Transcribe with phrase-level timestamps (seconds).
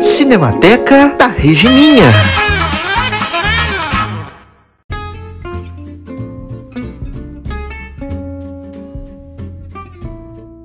[0.00, 2.04] Cinemateca da Regininha.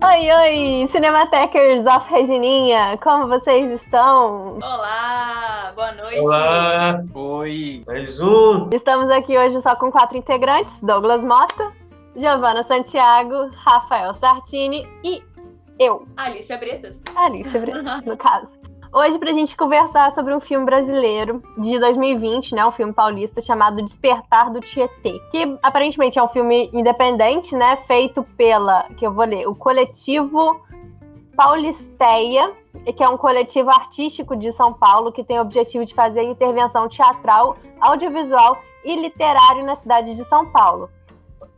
[0.04, 4.60] Oi, oi, Cinematekers of Regininha, como vocês estão?
[4.62, 6.20] Olá, boa noite.
[6.20, 7.84] Olá, Oi.
[7.88, 8.70] mais um.
[8.72, 11.72] Estamos aqui hoje só com quatro integrantes: Douglas Mota,
[12.16, 15.24] Giovana Santiago, Rafael Sartini e
[15.80, 17.04] eu, Alicia Bretas.
[17.18, 18.63] Alice Bretas, no caso.
[18.96, 22.64] Hoje, pra gente conversar sobre um filme brasileiro de 2020, né?
[22.64, 25.20] Um filme paulista chamado Despertar do Tietê.
[25.32, 27.76] Que aparentemente é um filme independente, né?
[27.88, 30.62] Feito pela, que eu vou ler, o coletivo
[31.36, 32.54] Paulisteia,
[32.96, 36.88] que é um coletivo artístico de São Paulo que tem o objetivo de fazer intervenção
[36.88, 40.88] teatral, audiovisual e literário na cidade de São Paulo.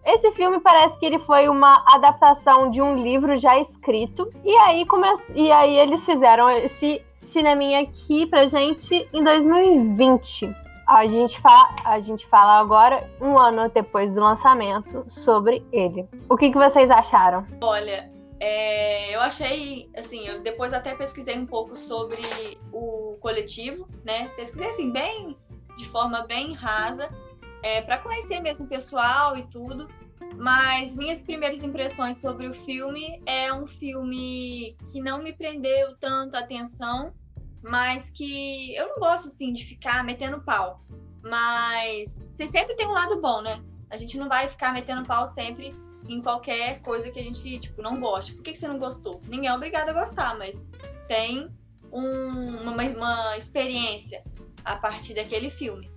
[0.06, 4.32] Esse filme parece que ele foi uma adaptação de um livro já escrito.
[4.44, 5.08] E aí, come...
[5.34, 10.56] e aí eles fizeram esse cineminha aqui pra gente em 2020.
[10.88, 11.76] A gente, fa...
[11.84, 16.08] a gente fala agora, um ano depois do lançamento, sobre ele.
[16.30, 17.44] O que, que vocês acharam?
[17.64, 22.22] Olha, é, eu achei, assim, eu depois até pesquisei um pouco sobre
[22.72, 24.28] o coletivo, né?
[24.36, 25.36] Pesquisei, assim, bem,
[25.76, 27.10] de forma bem rasa,
[27.66, 29.90] é, para conhecer mesmo o pessoal e tudo.
[30.38, 36.36] Mas minhas primeiras impressões sobre o filme é um filme que não me prendeu tanto
[36.36, 37.12] a atenção,
[37.64, 40.86] mas que eu não gosto assim de ficar metendo pau.
[41.24, 43.64] Mas você sempre tem um lado bom, né?
[43.90, 45.76] A gente não vai ficar metendo pau sempre
[46.08, 48.36] em qualquer coisa que a gente tipo não goste.
[48.36, 49.22] Por que, que você não gostou?
[49.28, 50.70] Ninguém é obrigado a gostar, mas
[51.08, 51.50] tem
[51.92, 54.24] um, uma, uma experiência
[54.64, 55.96] a partir daquele filme.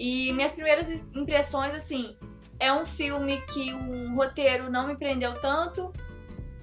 [0.00, 2.16] E minhas primeiras impressões, assim,
[2.58, 5.92] é um filme que o roteiro não me prendeu tanto.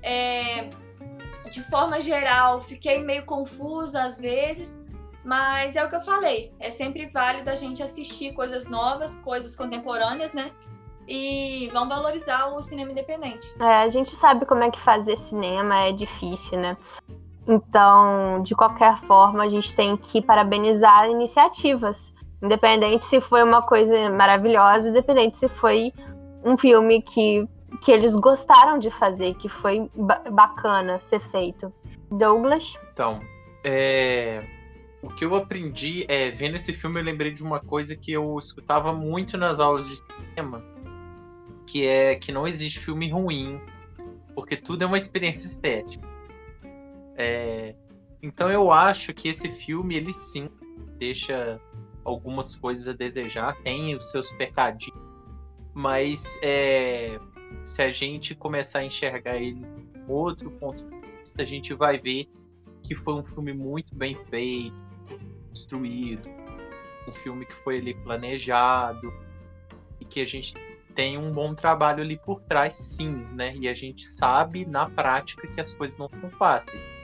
[0.01, 0.71] É,
[1.47, 4.83] de forma geral, fiquei meio confusa às vezes,
[5.23, 6.51] mas é o que eu falei.
[6.59, 10.49] É sempre válido a gente assistir coisas novas, coisas contemporâneas, né?
[11.07, 13.53] E vão valorizar o cinema independente.
[13.59, 16.75] É, a gente sabe como é que fazer cinema é difícil, né?
[17.47, 24.09] Então, de qualquer forma, a gente tem que parabenizar iniciativas Independente se foi uma coisa
[24.11, 25.91] maravilhosa, independente se foi
[26.43, 27.47] um filme que,
[27.83, 31.73] que eles gostaram de fazer, que foi ba bacana ser feito.
[32.11, 32.77] Douglas?
[32.93, 33.19] Então,
[33.65, 34.45] é...
[35.01, 38.37] o que eu aprendi é, vendo esse filme, eu lembrei de uma coisa que eu
[38.37, 40.63] escutava muito nas aulas de cinema,
[41.65, 43.59] que é que não existe filme ruim,
[44.35, 46.07] porque tudo é uma experiência estética.
[47.15, 47.73] É...
[48.21, 50.49] Então eu acho que esse filme, ele sim
[50.97, 51.59] deixa
[52.07, 54.97] algumas coisas a desejar, tem os seus pecadinhos,
[55.73, 57.19] mas é,
[57.65, 59.61] se a gente começar a enxergar ele
[60.05, 62.29] com outro ponto de vista, a gente vai ver
[62.81, 64.73] que foi um filme muito bem feito,
[65.49, 66.29] construído,
[67.07, 69.13] um filme que foi ali planejado
[69.99, 70.53] e que a gente
[70.95, 73.53] tem um bom trabalho ali por trás, sim, né?
[73.57, 76.96] E a gente sabe na prática que as coisas não são fáceis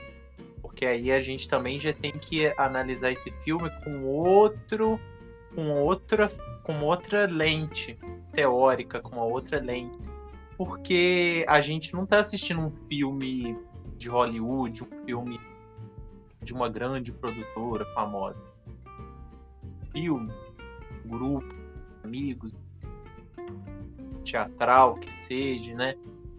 [0.74, 4.98] porque aí a gente também já tem que analisar esse filme com outro
[5.54, 6.28] com outra
[6.64, 7.96] com outra lente
[8.32, 9.96] teórica, com uma outra lente.
[10.56, 13.56] Porque a gente não está assistindo um filme
[13.96, 15.40] de Hollywood, um filme
[16.42, 18.44] de uma grande produtora famosa.
[19.92, 20.32] Filme,
[21.04, 21.54] grupo,
[22.02, 22.52] amigos,
[24.24, 25.94] teatral que seja, né?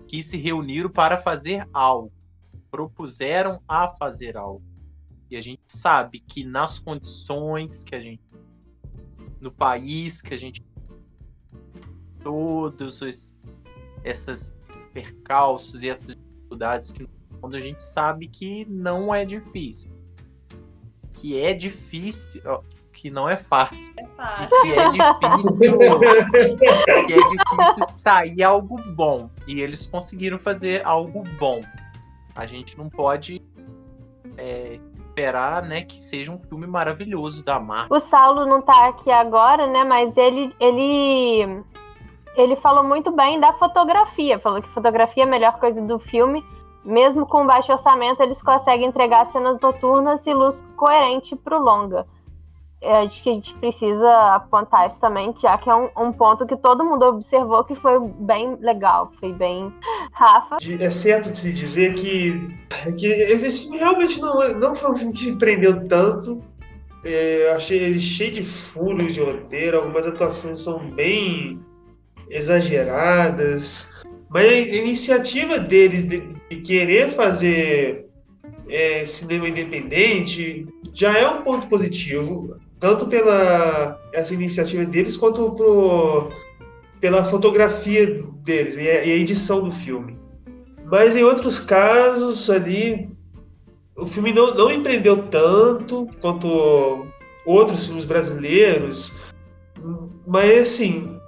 [0.06, 2.12] Que se reuniram para fazer algo
[2.76, 4.62] propuseram a fazer algo.
[5.32, 8.22] E a gente sabe que nas condições que a gente.
[9.40, 10.62] no país que a gente.
[12.22, 13.34] todos os,
[14.04, 14.54] essas
[14.94, 17.08] percalços e essas dificuldades que
[17.40, 19.92] quando a gente sabe que não é difícil.
[21.14, 22.62] Que é difícil, ó,
[22.92, 23.94] que não é fácil.
[23.98, 24.62] É fácil.
[24.64, 25.80] Que é difícil,
[27.08, 29.30] que é difícil sair algo bom.
[29.48, 31.62] E eles conseguiram fazer algo bom
[32.36, 33.42] a gente não pode
[34.38, 37.96] é, esperar, né, que seja um filme maravilhoso da Marvel.
[37.96, 41.64] O Saulo não tá aqui agora, né, mas ele ele
[42.36, 46.44] ele falou muito bem da fotografia, falou que fotografia é a melhor coisa do filme.
[46.84, 52.06] Mesmo com baixo orçamento, eles conseguem entregar cenas noturnas e luz coerente pro longa.
[52.82, 56.46] É, acho que a gente precisa apontar isso também, já que é um, um, ponto
[56.46, 59.74] que todo mundo observou que foi bem legal, foi bem.
[60.12, 60.58] Rafa?
[60.80, 62.58] É certo de se dizer que,
[62.98, 66.44] que esse filme realmente não, não foi um filme que prendeu tanto.
[67.04, 71.60] É, eu achei ele cheio de furos de roteiro, algumas atuações são bem
[72.30, 73.94] exageradas,
[74.30, 78.06] mas a iniciativa deles de, de querer fazer
[78.68, 86.30] é, cinema independente, já é um ponto positivo, tanto pela essa iniciativa deles quanto pro,
[87.00, 90.20] pela fotografia deles e a, e a edição do filme.
[90.86, 93.10] Mas em outros casos ali
[93.98, 97.08] o filme não, não empreendeu tanto quanto
[97.44, 99.16] outros filmes brasileiros,
[100.28, 101.20] mas assim,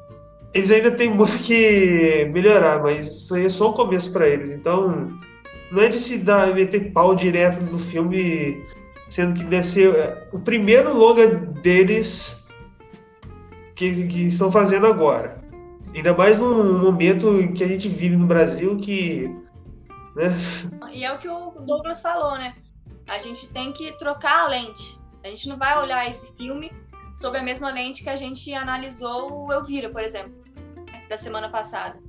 [0.53, 4.51] eles ainda têm muito que melhorar, mas isso aí é só o começo para eles.
[4.51, 5.11] Então,
[5.71, 8.63] não é de se dar, meter pau direto no filme,
[9.09, 12.47] sendo que deve ser é, o primeiro longa deles
[13.75, 15.43] que, que estão fazendo agora.
[15.93, 19.27] Ainda mais num momento que a gente vive no Brasil que.
[20.15, 20.35] Né?
[20.93, 22.55] E é o que o Douglas falou, né?
[23.07, 24.99] A gente tem que trocar a lente.
[25.23, 26.71] A gente não vai olhar esse filme
[27.15, 30.33] sob a mesma lente que a gente analisou o Elvira, por exemplo,
[31.09, 31.99] da semana passada.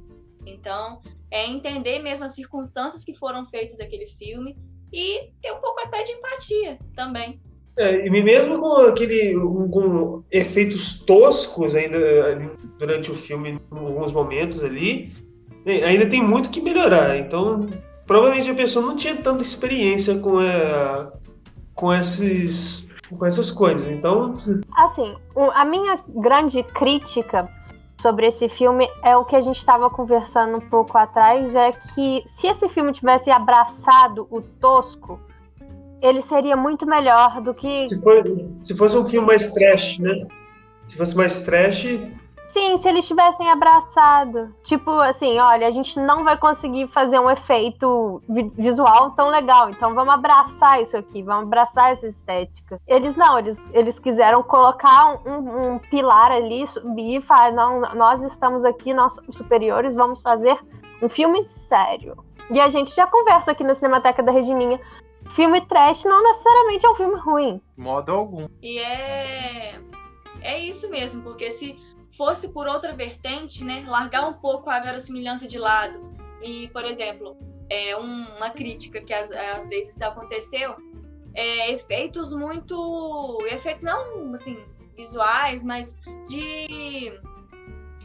[0.46, 1.00] Então,
[1.30, 4.56] é entender mesmo as circunstâncias que foram feitas aquele filme
[4.92, 7.40] e ter um pouco até de empatia também.
[7.76, 11.98] É, e mesmo com aquele com efeitos toscos ainda
[12.76, 15.12] durante o filme, em alguns momentos ali,
[15.64, 17.16] ainda tem muito que melhorar.
[17.16, 17.68] Então,
[18.04, 21.12] provavelmente a pessoa não tinha tanta experiência com, a, é,
[21.72, 23.88] com esses com essas coisas.
[23.88, 24.34] Então,
[24.76, 25.14] assim,
[25.54, 27.48] a minha grande crítica
[28.00, 32.22] sobre esse filme é o que a gente estava conversando um pouco atrás, é que
[32.26, 35.20] se esse filme tivesse abraçado o tosco,
[36.00, 37.82] ele seria muito melhor do que.
[37.82, 37.96] Se,
[38.60, 40.26] se fosse um filme mais trash, né?
[40.86, 41.86] Se fosse mais trash,
[42.48, 44.54] Sim, se eles tivessem abraçado.
[44.62, 48.22] Tipo assim, olha, a gente não vai conseguir fazer um efeito
[48.56, 52.80] visual tão legal, então vamos abraçar isso aqui, vamos abraçar essa estética.
[52.86, 58.22] Eles não, eles, eles quiseram colocar um, um pilar ali, subir e falar, não, nós
[58.22, 60.58] estamos aqui, nós somos superiores, vamos fazer
[61.02, 62.16] um filme sério.
[62.50, 64.80] E a gente já conversa aqui na Cinemateca da Regininha.
[65.34, 67.60] Filme trash não necessariamente é um filme ruim.
[67.76, 68.48] Modo algum.
[68.62, 69.74] E é.
[70.40, 75.46] É isso mesmo, porque se fosse por outra vertente, né, largar um pouco a verossimilhança
[75.46, 77.36] de lado e, por exemplo,
[77.70, 80.74] é uma crítica que às, às vezes aconteceu,
[81.34, 84.58] é, efeitos muito, efeitos não assim
[84.96, 87.20] visuais, mas de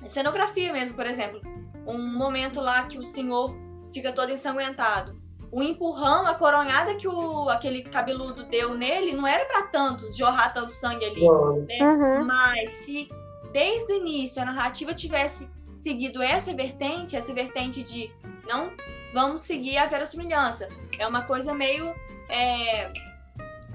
[0.05, 1.41] cenografia mesmo, por exemplo,
[1.87, 3.55] um momento lá que o senhor
[3.93, 5.21] fica todo ensanguentado.
[5.51, 10.51] O empurrão, a coronhada que o, aquele cabeludo deu nele não era para tantos, jorrar
[10.51, 11.21] tanto sangue ali.
[11.21, 11.77] Né?
[11.81, 12.25] Uhum.
[12.25, 13.07] Mas se
[13.53, 18.11] desde o início a narrativa tivesse seguido essa vertente, essa vertente de
[18.49, 18.71] não
[19.13, 20.67] vamos seguir a verossimilhança.
[20.99, 21.95] É uma coisa meio
[22.29, 22.89] é,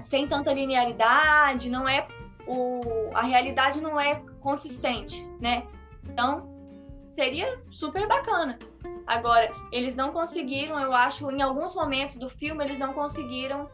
[0.01, 2.05] sem tanta linearidade, não é
[2.45, 5.65] o, a realidade não é consistente, né?
[6.03, 6.49] Então
[7.05, 8.59] seria super bacana.
[9.07, 13.67] Agora, eles não conseguiram, eu acho, em alguns momentos do filme, eles não conseguiram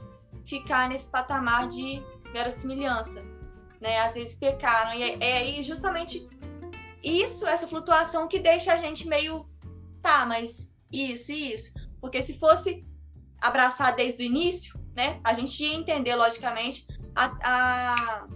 [0.46, 3.35] ficar nesse patamar de verossimilhança
[3.82, 4.00] né?
[4.00, 4.94] Às vezes pecaram.
[4.94, 6.28] E é, é aí justamente
[7.04, 9.48] isso, essa flutuação que deixa a gente meio.
[10.02, 11.74] Tá, mas isso e isso.
[12.00, 12.86] Porque se fosse
[13.42, 15.20] abraçar desde o início, né?
[15.24, 18.28] A gente ia entender, logicamente, a, a...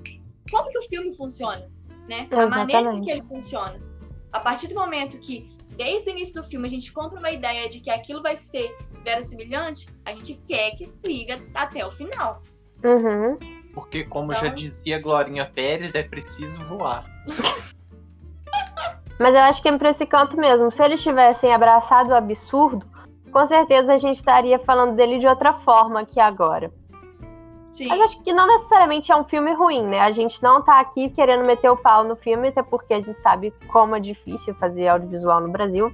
[0.52, 1.70] como que o filme funciona,
[2.10, 2.28] né?
[2.32, 3.82] A maneira que ele funciona.
[4.32, 7.70] A partir do momento que, desde o início do filme, a gente compra uma ideia
[7.70, 12.44] de que aquilo vai ser verossimilhante, a gente quer que siga até o final.
[12.84, 13.59] Uhum.
[13.80, 14.42] Porque, como então...
[14.42, 17.06] já dizia Glorinha Pérez, é preciso voar.
[19.18, 20.72] Mas eu acho que é para esse canto mesmo.
[20.72, 22.86] Se eles tivessem abraçado o absurdo,
[23.32, 26.72] com certeza a gente estaria falando dele de outra forma que agora.
[27.68, 27.88] Sim.
[27.88, 30.00] Mas acho que não necessariamente é um filme ruim, né?
[30.00, 33.18] A gente não tá aqui querendo meter o pau no filme, até porque a gente
[33.20, 35.94] sabe como é difícil fazer audiovisual no Brasil.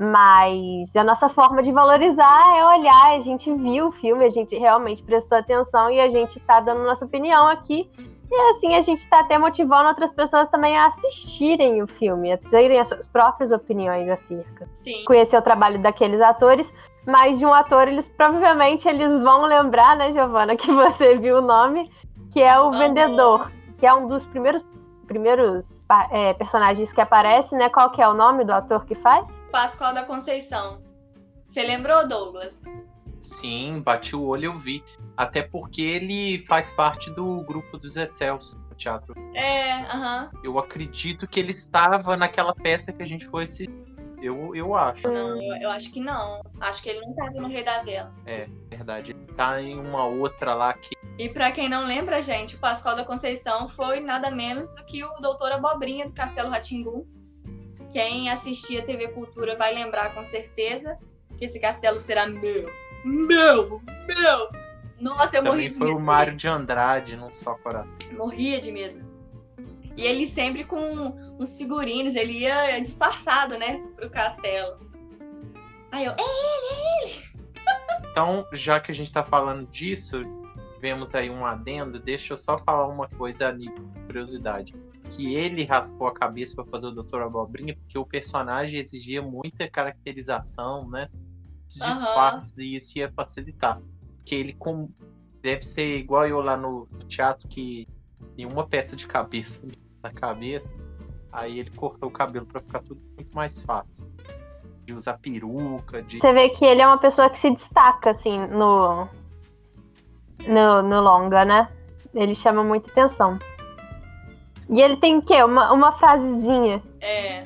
[0.00, 4.56] Mas a nossa forma de valorizar é olhar, a gente viu o filme, a gente
[4.56, 7.86] realmente prestou atenção e a gente tá dando nossa opinião aqui.
[8.32, 12.38] E assim a gente tá até motivando outras pessoas também a assistirem o filme, a
[12.38, 14.66] terem as suas próprias opiniões acerca.
[14.72, 15.04] Sim.
[15.04, 16.72] Conhecer o trabalho daqueles atores,
[17.06, 21.42] mas de um ator eles provavelmente eles vão lembrar, né, Giovana, que você viu o
[21.42, 21.90] nome,
[22.32, 22.70] que é o uhum.
[22.70, 24.62] vendedor, que é um dos primeiros
[25.10, 27.68] primeiros é, personagens que aparece, né?
[27.68, 29.26] Qual que é o nome do ator que faz?
[29.50, 30.80] Pascoal da Conceição.
[31.44, 32.62] Você lembrou, Douglas?
[33.20, 34.84] Sim, bati o olho e eu vi.
[35.16, 39.12] Até porque ele faz parte do grupo dos Excels no teatro.
[39.34, 40.30] É, aham.
[40.44, 43.68] Eu acredito que ele estava naquela peça que a gente foi assistir.
[44.22, 45.08] Eu, eu acho.
[45.08, 46.42] Não, eu, acho que não.
[46.60, 48.14] Acho que ele não estava no Rei da Vela.
[48.26, 49.12] É, verdade.
[49.12, 50.90] Ele tá em uma outra lá que.
[51.18, 55.04] E para quem não lembra, gente, o Pascoal da Conceição foi nada menos do que
[55.04, 57.06] o Doutor Abobrinha do Castelo Ratimbu.
[57.92, 60.98] Quem assistia TV Cultura vai lembrar com certeza
[61.36, 62.70] que esse castelo será meu.
[63.04, 63.82] Meu!
[64.06, 64.50] Meu!
[65.00, 65.98] Nossa, eu Também morria de foi medo.
[65.98, 67.96] o Mário de Andrade, num só coração.
[68.12, 69.19] Morria de medo.
[70.00, 70.78] E ele sempre com
[71.38, 74.80] uns figurinos, ele ia disfarçado, né, pro castelo.
[75.92, 76.16] Aí eu, é,
[78.10, 80.24] Então, já que a gente tá falando disso,
[80.80, 84.74] vemos aí um adendo, deixa eu só falar uma coisa a nível de curiosidade.
[85.10, 87.20] Que ele raspou a cabeça para fazer o Dr.
[87.20, 91.08] Abobrinha, porque o personagem exigia muita caracterização, né?
[91.68, 93.82] Disfarces e isso ia facilitar.
[94.16, 94.88] Porque ele com...
[95.42, 97.86] deve ser igual eu lá no, teatro, que
[98.34, 99.66] tem uma peça de cabeça
[100.02, 100.76] na cabeça,
[101.32, 104.06] aí ele cortou o cabelo para ficar tudo muito mais fácil.
[104.84, 108.38] De usar peruca, de Você vê que ele é uma pessoa que se destaca, assim,
[108.48, 109.08] no,
[110.46, 111.70] no, no longa, né?
[112.14, 113.38] Ele chama muita atenção.
[114.68, 115.42] E ele tem o quê?
[115.42, 116.82] Uma, uma frasezinha.
[117.00, 117.44] É.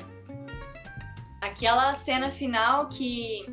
[1.43, 3.45] Aquela cena final que.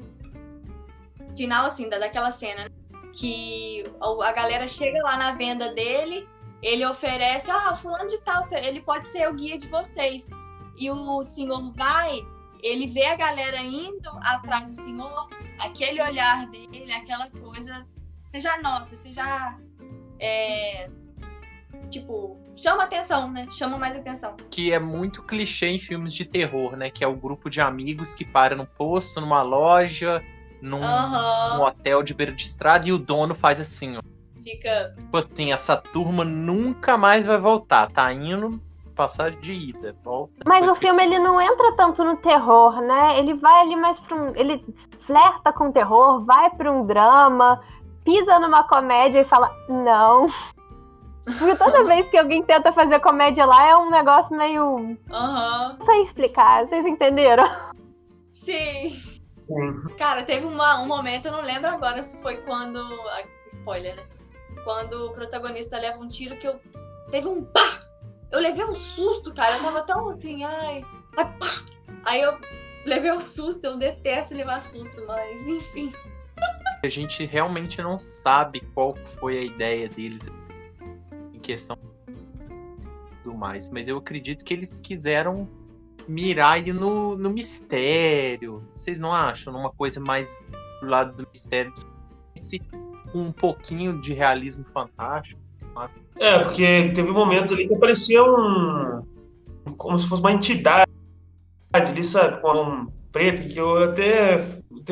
[1.36, 2.68] Final, assim, da, daquela cena, né?
[3.12, 3.84] Que
[4.24, 6.26] a galera chega lá na venda dele,
[6.62, 10.30] ele oferece, ah, fulano de tal, ele pode ser o guia de vocês.
[10.78, 12.20] E o senhor vai,
[12.62, 15.28] ele vê a galera indo atrás do senhor,
[15.60, 17.86] aquele olhar dele, aquela coisa.
[18.30, 19.58] Você já nota, você já.
[20.18, 20.88] É,
[21.90, 23.46] tipo, chama atenção, né?
[23.50, 24.36] Chama mais atenção.
[24.50, 26.90] que é muito clichê em filmes de terror, né?
[26.90, 30.22] Que é o grupo de amigos que para num posto, numa loja,
[30.60, 31.56] num, Aham.
[31.56, 34.02] num hotel de beira de estrada e o dono faz assim, ó.
[34.42, 34.94] Fica.
[34.96, 37.90] Tipo assim, essa turma nunca mais vai voltar.
[37.90, 38.60] Tá indo
[38.94, 39.96] passagem de ida.
[40.04, 40.32] Volta.
[40.46, 43.18] Mas o filme ele não entra tanto no terror, né?
[43.18, 44.34] Ele vai ali mais pra um.
[44.36, 44.64] Ele
[45.06, 47.60] flerta com o terror, vai pra um drama,
[48.04, 50.26] pisa numa comédia e fala, não.
[51.38, 54.96] Porque toda vez que alguém tenta fazer comédia lá é um negócio meio.
[55.12, 55.76] Aham.
[55.78, 57.48] Não sei explicar, vocês entenderam?
[58.30, 58.88] Sim.
[58.88, 59.82] Sim.
[59.98, 62.78] Cara, teve uma- um momento, eu não lembro agora se foi quando.
[62.78, 64.02] ah, Spoiler, né?
[64.64, 66.60] Quando o protagonista leva um tiro que eu.
[67.10, 67.88] Teve um pá!
[68.30, 69.56] Eu levei um susto, cara.
[69.56, 70.84] Eu tava tão assim, ai.
[71.18, 71.72] ai pá!
[72.06, 72.38] Aí eu
[72.86, 75.92] levei um susto, eu detesto levar susto, mas enfim.
[76.82, 80.26] a gente realmente não sabe qual foi a ideia deles
[81.32, 81.76] em questão
[83.24, 83.70] do mais.
[83.70, 85.48] Mas eu acredito que eles quiseram
[86.08, 88.66] mirar no, no mistério.
[88.74, 89.52] Vocês não acham?
[89.52, 90.42] Numa coisa mais
[90.80, 91.72] do lado do mistério.
[93.14, 95.40] Um pouquinho de realismo fantástico.
[96.18, 99.02] É, porque teve momentos ali que aparecia um.
[99.76, 100.90] como se fosse uma entidade
[101.72, 102.40] ali, sabe?
[102.40, 104.38] Com um preto, que eu até.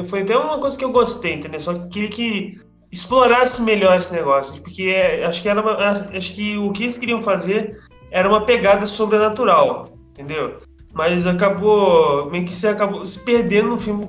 [0.08, 1.60] Foi até uma coisa que eu gostei, entendeu?
[1.60, 2.60] Só que queria que
[2.90, 4.60] explorasse melhor esse negócio.
[4.62, 5.76] Porque é, acho que era uma-
[6.16, 7.78] acho que o que eles queriam fazer
[8.10, 10.60] era uma pegada sobrenatural, entendeu?
[10.92, 12.30] Mas acabou.
[12.30, 14.06] meio que se acabou se perdendo no filme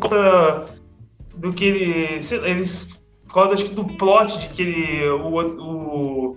[1.36, 2.20] do que ele.
[2.46, 3.01] eles.
[3.32, 5.10] Por causa acho que do plot de que ele.
[5.10, 6.36] o, o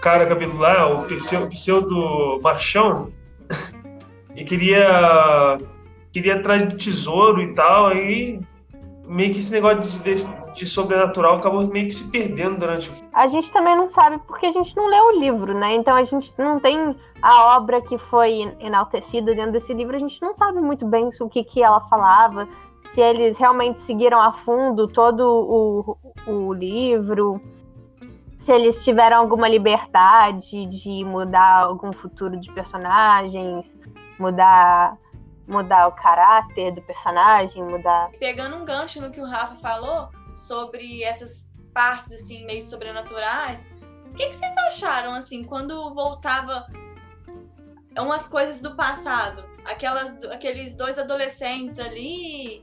[0.00, 1.04] cara cabelo lá, o
[1.48, 3.10] pseudo, machão,
[4.36, 5.58] e queria
[6.12, 8.40] queria atrás do tesouro e tal, aí
[9.04, 12.92] meio que esse negócio de, de, de sobrenatural acabou meio que se perdendo durante o
[12.92, 13.08] filme.
[13.12, 15.74] A gente também não sabe porque a gente não leu o livro, né?
[15.74, 20.22] Então a gente não tem a obra que foi enaltecida dentro desse livro, a gente
[20.22, 22.46] não sabe muito bem o que, que ela falava,
[22.92, 27.40] se eles realmente seguiram a fundo todo o, o livro,
[28.40, 33.76] se eles tiveram alguma liberdade de mudar algum futuro de personagens,
[34.18, 34.96] mudar
[35.48, 38.10] mudar o caráter do personagem, mudar.
[38.20, 43.72] Pegando um gancho no que o Rafa falou sobre essas partes assim meio sobrenaturais,
[44.10, 46.66] o que, que vocês acharam assim quando voltava
[47.98, 52.62] umas coisas do passado, aquelas, aqueles dois adolescentes ali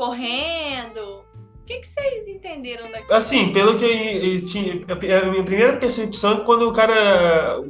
[0.00, 1.20] correndo?
[1.60, 3.12] O que, que vocês entenderam daquilo?
[3.12, 4.80] Assim, pelo que eu, eu tinha.
[5.22, 7.60] A minha primeira percepção é quando o cara.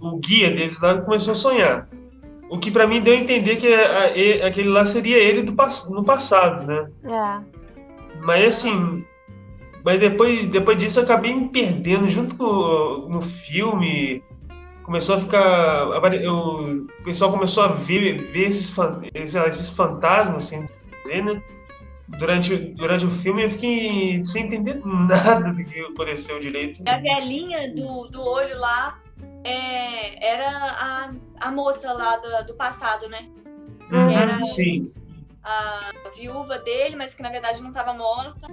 [0.00, 1.88] O guia deles lá começou a sonhar.
[2.48, 5.52] O que pra mim deu a entender que a- e- aquele lá seria ele do,
[5.90, 6.88] no passado, né?
[7.04, 8.20] É.
[8.22, 9.04] Mas assim.
[9.84, 14.22] Mas depois, depois disso eu acabei me perdendo junto com no filme.
[14.82, 15.86] Começou a ficar.
[15.88, 18.74] o pessoal começou a ver, ver esses,
[19.14, 20.66] esses, esses fantasmas, assim,
[21.04, 21.42] dizer, né?
[22.18, 26.82] Durante, durante o filme eu fiquei sem entender nada do que aconteceu direito.
[26.88, 29.00] A velhinha do, do olho lá
[29.44, 33.18] é, era a, a moça lá do, do passado, né?
[33.90, 34.92] Uhum, Era- sim.
[35.42, 38.46] A viúva dele, mas que na verdade não estava morta.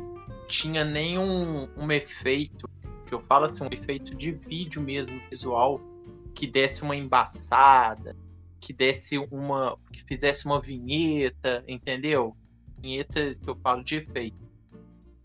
[0.48, 2.70] tinha nenhum um efeito,
[3.06, 5.82] que eu falo assim, um efeito de vídeo mesmo, visual,
[6.34, 8.16] que desse uma embaçada,
[8.62, 9.78] que desse uma.
[9.92, 12.36] que fizesse uma vinheta, entendeu?
[12.82, 14.48] Vinheta que eu falo de efeito.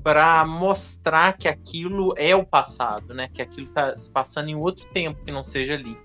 [0.03, 3.29] para mostrar que aquilo é o passado, né?
[3.33, 5.97] Que aquilo está se passando em outro tempo que não seja ali.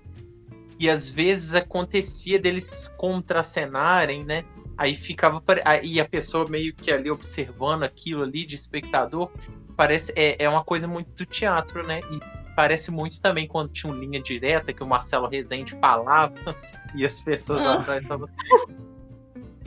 [0.78, 4.44] E às vezes acontecia deles contracenarem, né?
[4.76, 5.42] Aí ficava
[5.82, 9.32] e a pessoa meio que ali observando aquilo ali de espectador,
[9.76, 11.98] parece é, é uma coisa muito do teatro, né?
[12.12, 16.34] E parece muito também quando tinha uma linha direta que o Marcelo Rezende falava
[16.94, 18.28] e as pessoas atrás estavam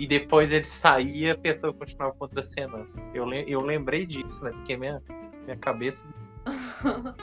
[0.02, 2.90] e depois ele saía e a pessoa continuava contracenando.
[3.14, 4.50] Eu, eu lembrei disso, né?
[4.50, 5.00] Porque minha,
[5.46, 6.04] minha cabeça.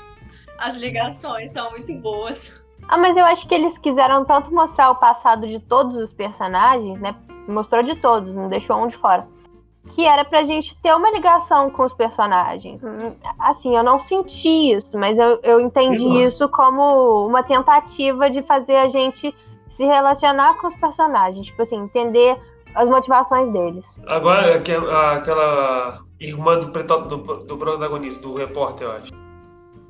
[0.62, 2.64] As ligações são muito boas.
[2.86, 7.00] Ah, mas eu acho que eles quiseram tanto mostrar o passado de todos os personagens,
[7.00, 7.16] né?
[7.48, 9.26] Mostrou de todos, não deixou um de fora.
[9.88, 12.80] Que era pra gente ter uma ligação com os personagens.
[13.40, 18.76] Assim, eu não senti isso, mas eu, eu entendi isso como uma tentativa de fazer
[18.76, 19.34] a gente
[19.68, 21.48] se relacionar com os personagens.
[21.48, 22.40] Tipo assim, entender
[22.78, 24.00] as motivações deles.
[24.06, 29.12] Agora, aquela irmã do, do, do protagonista, do repórter, eu acho.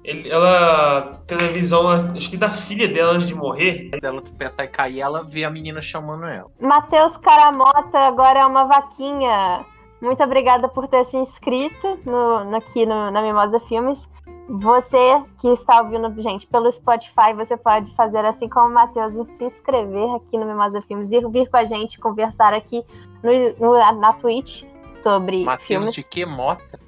[0.03, 3.91] Ele, ela tem a visão, acho que da filha dela antes de morrer.
[4.03, 6.51] Ela pensar em cair, ela vê a menina chamando ela.
[6.59, 9.67] Matheus Caramota agora é uma vaquinha.
[10.01, 14.09] Muito obrigada por ter se inscrito no, aqui no, na Mimosa Filmes.
[14.49, 19.25] Você que está ouvindo, gente, pelo Spotify, você pode fazer assim como o Matheus e
[19.27, 22.83] se inscrever aqui no Mimosa Filmes e vir com a gente conversar aqui
[23.23, 24.65] no, no na Twitch
[25.03, 25.45] sobre.
[25.45, 26.81] Matheus de que mota?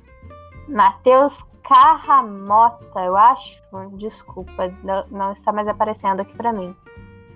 [0.67, 3.61] Matheus Carramota, eu acho.
[3.93, 6.75] Desculpa, não, não, está mais aparecendo aqui para mim.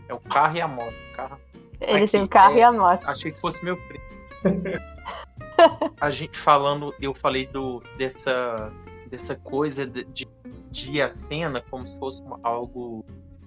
[0.09, 0.95] É o carro e a moto.
[1.15, 1.39] Carro.
[1.83, 3.07] Ele aqui, tem o carro é, e a moto.
[3.07, 4.05] Achei que fosse meu primo.
[6.01, 8.73] a gente falando, eu falei do dessa
[9.09, 10.27] dessa coisa de, de,
[10.71, 13.05] de à cena como se fosse algo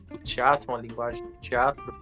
[0.09, 1.93] do teatro, uma linguagem do teatro.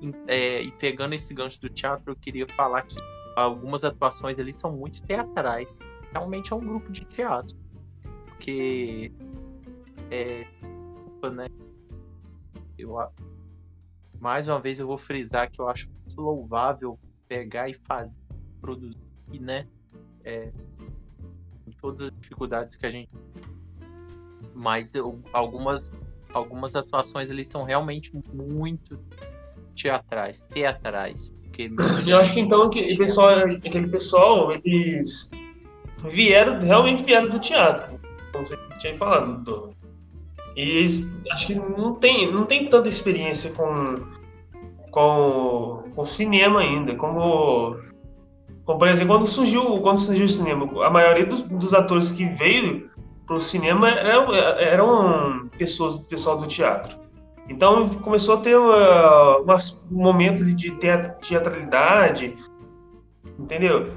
[0.00, 2.96] E, é, e pegando esse gancho do teatro, eu queria falar que
[3.36, 5.78] algumas atuações ali são muito teatrais.
[6.12, 7.56] Realmente é um grupo de teatro.
[8.26, 9.12] Porque.
[10.10, 10.46] É.
[11.30, 11.46] Né?
[12.78, 12.96] Eu,
[14.18, 18.20] mais uma vez eu vou frisar que eu acho muito louvável pegar e fazer,
[18.60, 18.98] produzir,
[19.38, 19.66] né?
[20.24, 20.52] É,
[21.80, 23.10] todas as dificuldades que a gente.
[24.54, 24.88] Mas
[25.32, 25.90] algumas,
[26.32, 28.98] algumas atuações ali são realmente muito
[29.74, 31.34] teatrais, teatrais.
[31.42, 31.70] Porque
[32.06, 35.30] eu acho que então aquele pessoal, aquele pessoal, eles
[36.08, 37.98] vieram, realmente vieram do teatro.
[38.32, 39.74] Como você tinha falado, do,
[40.56, 44.04] e eles acho que não tem, não tem tanta experiência com,
[44.90, 47.76] com, com cinema ainda, como
[48.76, 52.90] por exemplo, quando surgiu, quando surgiu o cinema, a maioria dos, dos atores que veio
[53.26, 56.98] para o cinema eram, eram pessoas, pessoal do teatro.
[57.48, 59.58] Então começou a ter uma, uma,
[59.90, 62.36] um momento de teatralidade,
[63.38, 63.94] entendeu?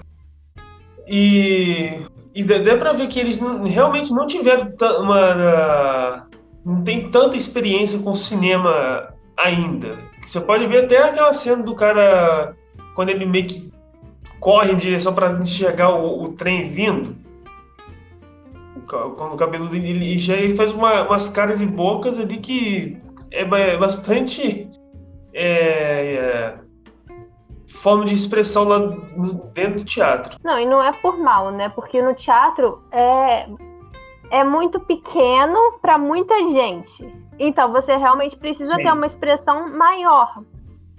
[1.07, 2.01] E,
[2.33, 6.27] e dá para ver que eles realmente não tiveram uma,
[6.65, 9.97] não tem tanta experiência com cinema ainda.
[10.25, 12.55] Você pode ver até aquela cena do cara
[12.95, 13.72] quando ele meio que
[14.43, 17.15] corre em direção para enxergar o, o, trem vindo.
[18.85, 23.01] Quando o cabelo dele ele já ele faz uma, umas caras e bocas ali que
[23.31, 23.45] é
[23.77, 24.69] bastante
[25.33, 26.55] é, é,
[27.65, 28.79] forma de expressão lá
[29.53, 30.37] dentro do teatro.
[30.43, 31.69] Não, e não é por mal, né?
[31.69, 33.47] Porque no teatro é,
[34.29, 37.07] é muito pequeno para muita gente.
[37.39, 38.83] Então você realmente precisa Sim.
[38.83, 40.43] ter uma expressão maior.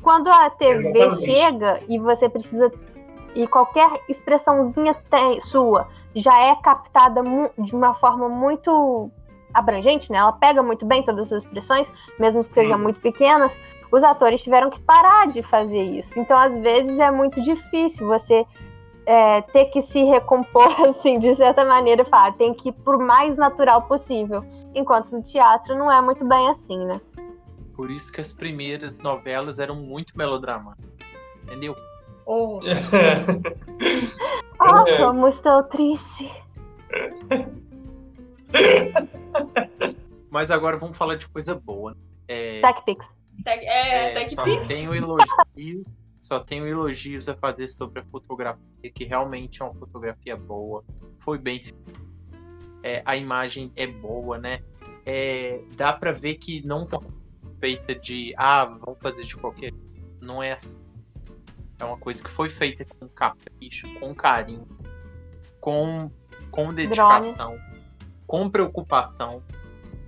[0.02, 1.34] Quando a TV Exatamente.
[1.34, 2.72] chega e você precisa
[3.34, 7.22] e qualquer expressãozinha tem, sua já é captada
[7.58, 9.10] de uma forma muito
[9.52, 10.18] abrangente, né?
[10.18, 12.62] Ela pega muito bem todas as expressões, mesmo que Sim.
[12.62, 13.58] sejam muito pequenas.
[13.90, 16.18] Os atores tiveram que parar de fazer isso.
[16.18, 18.44] Então, às vezes, é muito difícil você
[19.06, 22.98] é, ter que se recompor, assim, de certa maneira, e falar, tem que ir por
[22.98, 24.44] mais natural possível.
[24.74, 27.00] Enquanto no teatro não é muito bem assim, né?
[27.74, 30.92] Por isso que as primeiras novelas eram muito melodramáticas.
[31.42, 31.74] Entendeu?
[32.26, 32.60] Oh.
[34.60, 36.30] oh, como estou triste.
[40.30, 41.92] Mas agora vamos falar de coisa boa.
[41.92, 41.98] Né?
[42.28, 43.08] É, TechPix.
[43.46, 44.68] É, é TechPix.
[44.68, 45.84] Só tenho elogio,
[46.20, 50.84] só tenho elogios a fazer sobre a fotografia, que realmente é uma fotografia boa.
[51.18, 51.60] Foi bem
[52.84, 54.62] é, a imagem é boa, né?
[55.06, 57.00] É, dá para ver que não foi
[57.58, 59.72] feita de ah, vamos fazer de qualquer.
[60.20, 60.83] Não é assim.
[61.78, 64.66] É uma coisa que foi feita com capricho, com carinho,
[65.60, 66.10] com,
[66.50, 67.84] com dedicação, Drone.
[68.26, 69.42] com preocupação.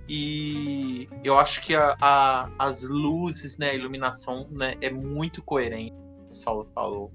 [0.09, 5.93] E eu acho que a, a, as luzes, né, a iluminação né, é muito coerente,
[6.29, 7.11] o Saulo falou.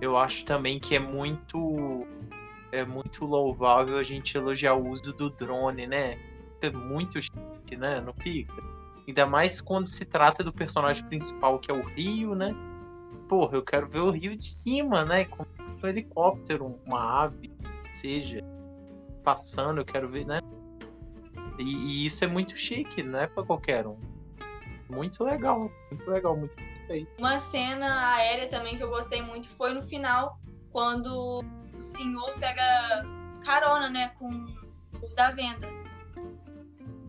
[0.00, 2.06] Eu acho também que é muito.
[2.70, 6.18] é muito louvável a gente elogiar o uso do drone, né?
[6.60, 8.00] É muito chique, né?
[8.00, 8.52] Não fica?
[9.06, 12.54] Ainda mais quando se trata do personagem principal, que é o Rio, né?
[13.28, 15.24] Porra, eu quero ver o Rio de cima, né?
[15.24, 15.44] Com
[15.82, 18.40] um helicóptero, uma ave, seja,
[19.22, 20.40] passando, eu quero ver, né?
[21.58, 23.96] E, e isso é muito chique, não é pra qualquer um.
[24.88, 26.54] Muito legal, muito legal, muito
[26.86, 27.10] feito.
[27.18, 30.38] Uma cena aérea também que eu gostei muito foi no final,
[30.70, 31.42] quando
[31.74, 32.62] o senhor pega
[33.44, 35.68] carona, né, com o da venda.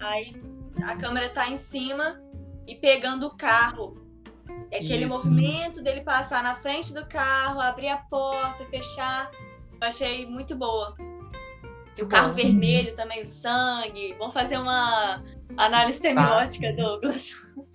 [0.01, 0.35] Aí
[0.83, 2.21] a câmera tá em cima
[2.67, 4.04] e pegando o carro.
[4.71, 5.09] É aquele Isso.
[5.09, 9.31] movimento dele passar na frente do carro, abrir a porta, fechar.
[9.81, 10.95] Eu achei muito boa.
[11.97, 12.35] E o carro Bom.
[12.35, 14.15] vermelho também, o sangue.
[14.19, 15.23] Vamos fazer uma
[15.57, 17.53] análise semiótica, Douglas.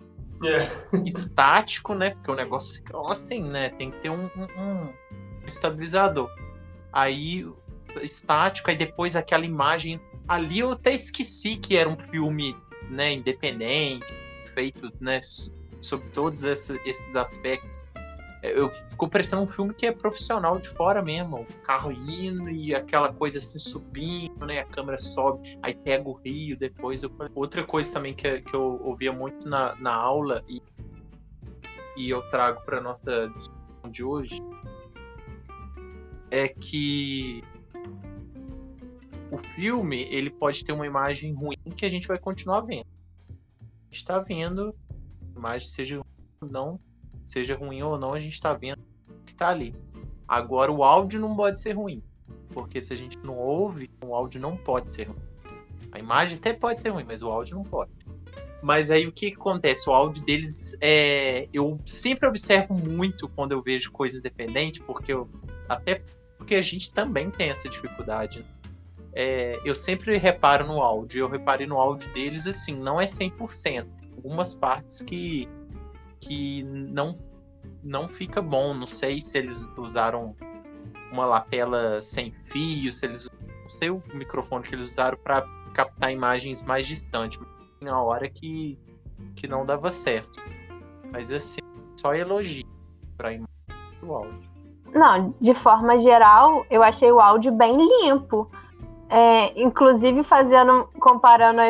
[0.42, 0.70] É.
[1.07, 2.12] estático, né?
[2.12, 3.68] Porque o negócio fica assim, né?
[3.68, 4.94] Tem que ter um, um- um
[5.46, 6.31] estabilizador.
[6.90, 7.46] Aí,
[8.00, 10.00] estático, aí depois aquela imagem.
[10.26, 12.57] Ali eu até esqueci que era um filme,
[12.88, 14.07] né, independente,
[14.55, 15.20] feito, né,
[15.81, 17.79] sobre todos esse- esses aspectos.
[18.43, 22.49] É, Eu ficou parecendo um filme que é profissional de fora mesmo, o carro indo
[22.49, 24.61] e aquela coisa assim subindo, né?
[24.61, 27.03] A câmera sobe, aí pega o rio depois.
[27.03, 30.61] eu- Outra coisa também que, que eu ouvia muito na, na aula e,
[31.97, 34.40] e eu trago para nossa discussão de hoje
[36.31, 37.43] é que
[39.31, 42.87] o filme ele pode ter uma imagem ruim que a gente vai continuar vendo.
[43.90, 44.75] A gente tá vendo,
[45.40, 46.00] imagem seja
[46.42, 46.79] não,
[47.24, 49.74] seja ruim ou não, a gente tá vendo o que tá ali.
[50.29, 52.03] Agora o áudio não pode ser ruim,
[52.50, 55.18] porque se a gente não ouve, o áudio não pode ser ruim.
[55.92, 57.90] A imagem até pode ser ruim, mas o áudio não pode.
[58.62, 59.88] Mas aí o que, que acontece?
[59.88, 61.48] O áudio deles é.
[61.53, 65.29] Eu sempre observo muito quando eu vejo coisa independente, porque eu.
[65.68, 66.03] Até
[66.37, 68.40] porque a gente também tem essa dificuldade.
[68.40, 68.44] né?
[69.12, 71.20] É, eu sempre reparo no áudio.
[71.20, 73.87] Eu reparei no áudio deles assim, não é 100%.
[74.22, 75.48] Algumas partes que,
[76.20, 77.12] que não,
[77.83, 78.74] não fica bom.
[78.74, 80.37] Não sei se eles usaram
[81.12, 83.28] uma lapela sem fio, se eles.
[83.62, 87.40] Não sei o microfone que eles usaram para captar imagens mais distantes.
[87.80, 88.78] Na hora que,
[89.35, 90.40] que não dava certo.
[91.12, 91.61] Mas assim,
[91.96, 92.66] só elogio
[93.20, 93.44] imagem
[94.00, 94.50] do áudio.
[94.94, 98.50] Não, de forma geral, eu achei o áudio bem limpo.
[99.09, 101.61] É, inclusive, fazendo, comparando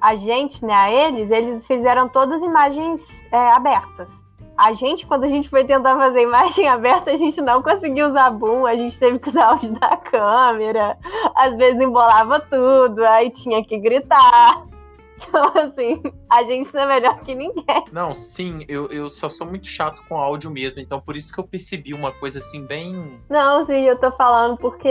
[0.00, 4.24] a, gente, né, a eles, eles fizeram todas imagens é, abertas.
[4.56, 8.30] A gente, quando a gente foi tentar fazer imagem aberta, a gente não conseguiu usar
[8.30, 10.98] boom, a gente teve que usar áudio da câmera,
[11.36, 14.66] às vezes embolava tudo, aí tinha que gritar.
[15.20, 17.84] Então, assim, a gente não é melhor que ninguém.
[17.90, 21.40] Não, sim, eu, eu só sou muito chato com áudio mesmo, então por isso que
[21.40, 23.18] eu percebi uma coisa assim, bem.
[23.28, 24.88] Não, sim, eu tô falando porque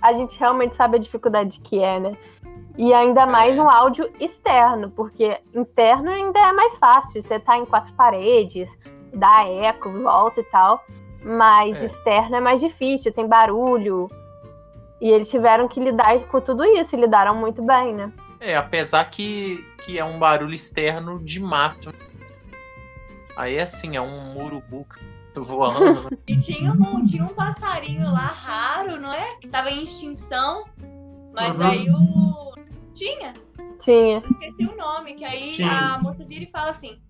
[0.00, 2.16] a gente realmente sabe a dificuldade que é, né?
[2.78, 3.62] E ainda mais É.
[3.62, 7.20] um áudio externo, porque interno ainda é mais fácil.
[7.22, 8.70] Você tá em quatro paredes,
[9.12, 10.84] dá eco, volta e tal.
[11.22, 11.84] Mas É.
[11.86, 14.08] externo é mais difícil, tem barulho.
[15.00, 18.12] E eles tiveram que lidar com tudo isso, e lidaram muito bem, né?
[18.38, 21.92] É, apesar que, que é um barulho externo de mato.
[23.36, 24.86] Aí assim, é um urubu
[25.34, 26.02] voando.
[26.04, 26.10] né?
[26.28, 29.36] E tinha um, tinha um passarinho lá raro, não é?
[29.40, 30.64] Que tava em extinção.
[31.34, 31.66] Mas Uhum.
[31.66, 32.49] aí o.
[32.92, 33.34] Tinha,
[33.82, 34.18] Tinha.
[34.18, 35.64] eu esqueci o nome, que aí Sim.
[35.64, 37.00] a moça vira e fala assim.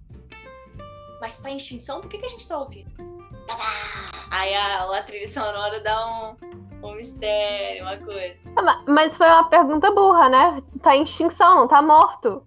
[1.21, 2.01] Mas tá em extinção?
[2.01, 2.91] Por que, que a gente tá ouvindo?
[3.47, 3.63] Tadá!
[4.33, 8.37] Aí a, a trilha sonora dá um, um mistério, uma coisa.
[8.57, 10.63] Ah, ma- Mas foi uma pergunta burra, né?
[10.83, 12.43] Tá em extinção, não tá morto.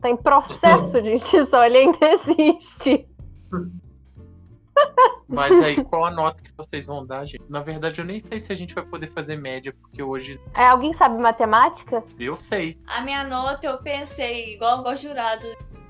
[0.00, 3.08] Tá em processo de extinção, ele ainda existe.
[5.28, 7.42] Mas aí qual a nota que vocês vão dar, gente?
[7.48, 10.66] Na verdade, eu nem sei se a gente vai poder fazer média, porque hoje É,
[10.68, 12.04] alguém sabe matemática?
[12.18, 12.78] eu sei.
[12.96, 15.46] A minha nota eu pensei, igual igual jurado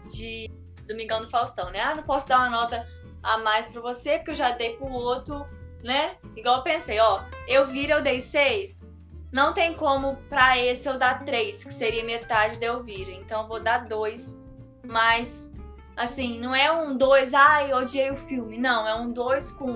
[0.09, 0.49] de
[0.88, 1.81] Domingão do Faustão, né?
[1.81, 2.87] Ah, não posso dar uma nota
[3.22, 5.44] a mais pra você, porque eu já dei pro outro,
[5.85, 6.16] né?
[6.37, 8.92] Igual eu pensei, ó, eu vira, eu dei seis.
[9.33, 13.11] Não tem como pra esse eu dar três, que seria metade da eu vira.
[13.11, 14.42] Então eu vou dar dois.
[14.88, 15.56] Mas,
[15.97, 18.59] assim, não é um dois, ai, odiei o filme.
[18.59, 19.73] Não, é um dois com.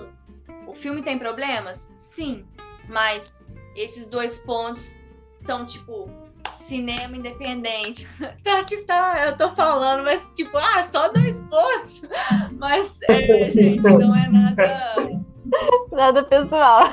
[0.67, 1.95] O filme tem problemas?
[1.97, 2.47] Sim.
[2.89, 4.99] Mas esses dois pontos
[5.45, 6.09] são, tipo,
[6.57, 8.07] cinema independente.
[8.45, 12.03] Tá, tipo, tá, eu tô falando, mas tipo, ah, só dois pontos.
[12.59, 15.21] Mas, é, gente, não é nada.
[15.93, 16.85] Nada pessoal.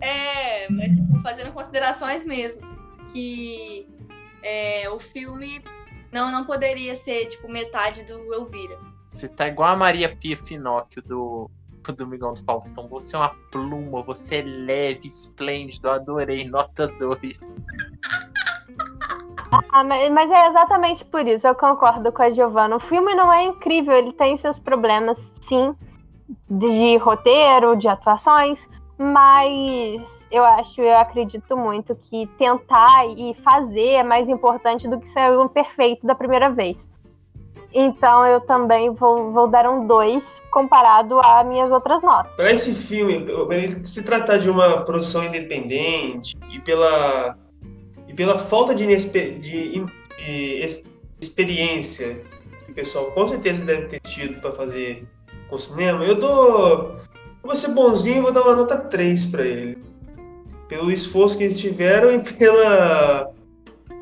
[0.00, 2.62] É, mas tipo, fazendo considerações mesmo.
[3.12, 3.88] Que
[4.42, 5.64] é, o filme
[6.14, 8.78] não, não poderia ser, tipo, metade do Elvira.
[9.08, 11.50] Você tá igual a Maria Pia Finóquio do,
[11.98, 12.88] Domingão do Faustão.
[12.88, 17.38] Você é uma pluma, você é leve, esplêndido, adorei, nota 2.
[19.72, 22.76] Ah, mas é exatamente por isso, eu concordo com a Giovanna.
[22.76, 25.74] O filme não é incrível, ele tem seus problemas, sim,
[26.48, 28.68] de roteiro, de atuações,
[28.98, 35.08] mas eu acho, eu acredito muito que tentar e fazer é mais importante do que
[35.08, 36.90] ser um perfeito da primeira vez.
[37.72, 42.34] Então eu também vou, vou dar um 2 comparado a minhas outras notas.
[42.36, 43.26] Para esse filme,
[43.82, 47.36] se tratar de uma produção independente e pela,
[48.06, 50.84] e pela falta de, de, de
[51.20, 52.22] experiência
[52.64, 55.04] que o pessoal com certeza deve ter tido para fazer
[55.48, 56.96] com cinema, eu dou.
[57.44, 59.78] Vou ser bonzinho e vou dar uma nota 3 para ele.
[60.68, 63.30] Pelo esforço que eles tiveram e pela,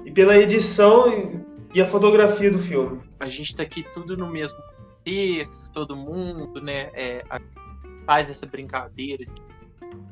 [0.05, 1.43] e pela edição
[1.75, 4.61] e a fotografia do filme a gente tá aqui tudo no mesmo
[5.05, 7.25] texto, todo mundo, né, é,
[8.05, 9.43] faz essa brincadeira de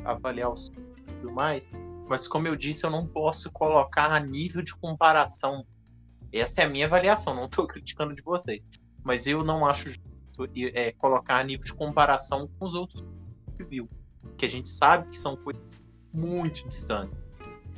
[0.05, 1.69] avaliar os tudo mais,
[2.09, 5.66] mas como eu disse, eu não posso colocar a nível de comparação.
[6.33, 8.62] Essa é a minha avaliação, não estou criticando de vocês,
[9.03, 13.05] mas eu não acho justo é, colocar a nível de comparação com os outros
[13.64, 13.88] viu,
[14.37, 15.62] que a gente sabe que são coisas
[16.12, 17.20] muito distantes.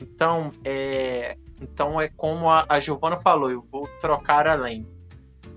[0.00, 4.86] Então, é, então é como a, a Giovana falou, eu vou trocar além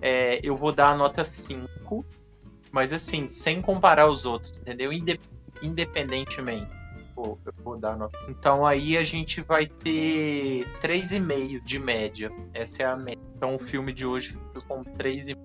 [0.02, 2.06] é, eu vou dar a nota 5,
[2.72, 4.92] mas assim, sem comparar os outros, entendeu?
[5.62, 6.70] Independentemente.
[7.16, 8.18] Pô, eu vou dar nota.
[8.30, 12.32] Então aí a gente vai ter 3,5 de média.
[12.54, 13.24] Essa é a média.
[13.36, 15.38] Então o filme de hoje ficou com 3,5.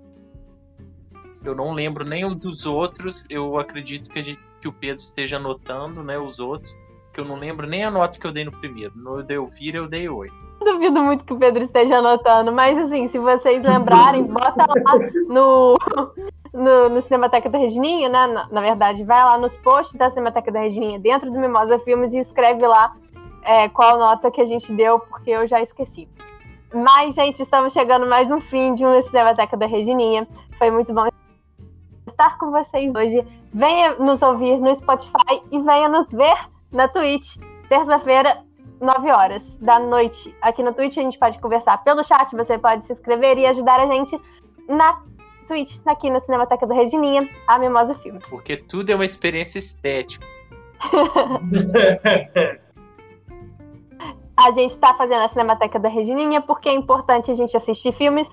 [1.43, 3.25] Eu não lembro nenhum dos outros.
[3.31, 6.19] Eu acredito que, a gente, que o Pedro esteja anotando, né?
[6.19, 6.77] Os outros.
[7.13, 8.93] Que eu não lembro nem a nota que eu dei no primeiro.
[8.97, 10.33] No Delvira eu dei 8.
[10.61, 15.79] Duvido muito que o Pedro esteja anotando, mas assim, se vocês lembrarem, bota lá no,
[16.53, 18.27] no, no Cinemateca da Regininha, né?
[18.27, 22.13] Na, na, verdade, vai lá nos posts da Cinemateca da Regininha, dentro do Mimosa Filmes,
[22.13, 22.95] e escreve lá
[23.43, 26.07] é, qual nota que a gente deu, porque eu já esqueci.
[26.73, 30.29] Mas, gente, estamos chegando mais um fim de um Cinemateca da Regininha.
[30.59, 31.09] Foi muito bom
[32.11, 33.27] estar com vocês hoje.
[33.53, 36.37] Venha nos ouvir no Spotify e venha nos ver
[36.71, 37.37] na Twitch.
[37.69, 38.43] Terça-feira,
[38.81, 40.35] 9 horas da noite.
[40.41, 43.81] Aqui no Twitch a gente pode conversar pelo chat, você pode se inscrever e ajudar
[43.81, 44.19] a gente
[44.69, 45.03] na
[45.47, 48.25] Twitch, aqui na Cinemateca da Regininha, a Mimosa Filmes.
[48.27, 50.27] Porque tudo é uma experiência estética.
[54.37, 58.29] a gente está fazendo a Cinemateca da Regininha porque é importante a gente assistir filmes,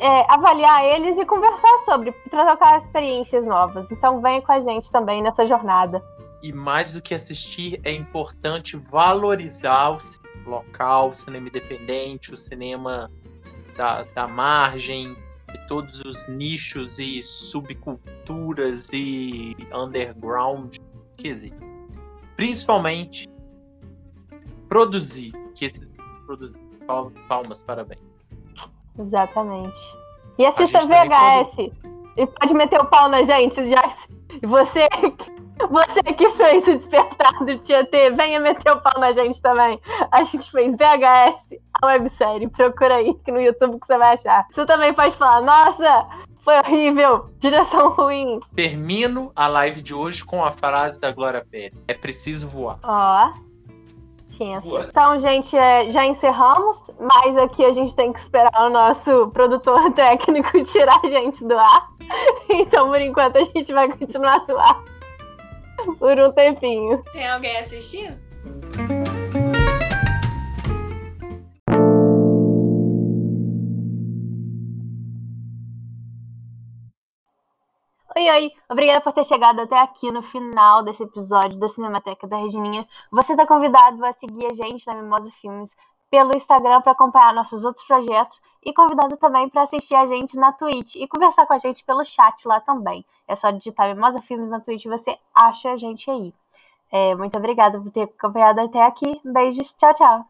[0.00, 3.90] é, avaliar eles e conversar sobre, trocar experiências novas.
[3.90, 6.02] Então venha com a gente também nessa jornada
[6.42, 12.36] e mais do que assistir, é importante valorizar o cinema local, o cinema independente, o
[12.36, 13.10] cinema
[13.76, 15.16] da, da margem,
[15.68, 20.76] todos os nichos e subculturas e underground
[21.16, 21.70] que existem.
[22.36, 23.28] Principalmente
[24.68, 25.86] produzir, que esse
[26.26, 26.60] produzir.
[27.28, 28.09] Palmas, parabéns.
[29.00, 29.98] Exatamente.
[30.38, 31.70] E assista VHS.
[32.16, 33.94] E pode meter o pau na gente, já.
[34.42, 34.88] E você
[35.68, 39.80] você que fez o despertar do Tietê, venha meter o pau na gente também.
[40.10, 42.48] A gente fez VHS, a websérie.
[42.48, 44.46] Procura aí que no YouTube que você vai achar.
[44.52, 46.06] Você também pode falar, nossa,
[46.42, 48.40] foi horrível, direção ruim.
[48.54, 51.80] Termino a live de hoje com a frase da Glória Pérez.
[51.86, 52.78] É preciso voar.
[52.82, 53.49] Ó.
[54.88, 59.92] Então, gente, é, já encerramos, mas aqui a gente tem que esperar o nosso produtor
[59.94, 61.90] técnico tirar a gente do ar.
[62.52, 64.82] Então, por enquanto, a gente vai continuar no ar.
[65.98, 67.00] por um tempinho.
[67.12, 68.18] Tem alguém assistindo?
[78.16, 78.52] Oi, oi!
[78.68, 82.84] Obrigada por ter chegado até aqui no final desse episódio da Cinemateca da Regininha.
[83.10, 85.70] Você está convidado a seguir a gente na Mimosa Filmes
[86.10, 90.52] pelo Instagram para acompanhar nossos outros projetos e convidado também para assistir a gente na
[90.52, 93.04] Twitch e conversar com a gente pelo chat lá também.
[93.28, 96.34] É só digitar Mimosa Filmes na Twitch e você acha a gente aí.
[96.90, 99.20] É, muito obrigada por ter acompanhado até aqui.
[99.24, 100.29] Beijos, tchau, tchau.